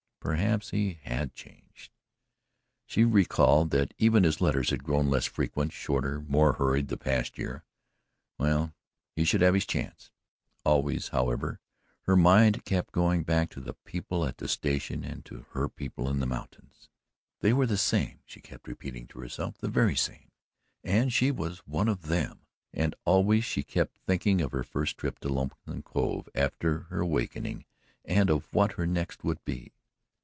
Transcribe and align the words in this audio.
Perhaps 0.23 0.69
he 0.69 0.99
HAD 1.01 1.33
changed. 1.33 1.91
She 2.85 3.03
recalled 3.03 3.71
that 3.71 3.91
even 3.97 4.23
his 4.23 4.39
letters 4.39 4.69
had 4.69 4.83
grown 4.83 5.09
less 5.09 5.25
frequent, 5.25 5.73
shorter, 5.73 6.21
more 6.21 6.53
hurried 6.53 6.89
the 6.89 6.95
past 6.97 7.39
year 7.39 7.65
well, 8.37 8.75
he 9.15 9.23
should 9.25 9.41
have 9.41 9.55
his 9.55 9.65
chance. 9.65 10.11
Always, 10.63 11.07
however, 11.07 11.59
her 12.03 12.15
mind 12.15 12.65
kept 12.65 12.91
going 12.91 13.23
back 13.23 13.49
to 13.49 13.59
the 13.59 13.73
people 13.73 14.23
at 14.27 14.37
the 14.37 14.47
station 14.47 15.03
and 15.03 15.25
to 15.25 15.47
her 15.53 15.67
people 15.67 16.07
in 16.07 16.19
the 16.19 16.27
mountains. 16.27 16.87
They 17.39 17.51
were 17.51 17.65
the 17.65 17.75
same, 17.75 18.19
she 18.27 18.41
kept 18.41 18.67
repeating 18.67 19.07
to 19.07 19.19
herself 19.21 19.57
the 19.57 19.69
very 19.69 19.95
same 19.95 20.29
and 20.83 21.11
she 21.11 21.31
was 21.31 21.65
one 21.67 21.87
of 21.87 22.03
them. 22.03 22.41
And 22.75 22.93
always 23.05 23.43
she 23.43 23.63
kept 23.63 23.97
thinking 23.97 24.39
of 24.39 24.51
her 24.51 24.63
first 24.63 24.99
trip 24.99 25.17
to 25.21 25.29
Lonesome 25.29 25.81
Cove 25.81 26.29
after 26.35 26.81
her 26.89 26.99
awakening 27.01 27.65
and 28.05 28.29
of 28.29 28.53
what 28.53 28.73
her 28.73 28.85
next 28.85 29.23
would 29.23 29.43
be. 29.45 29.73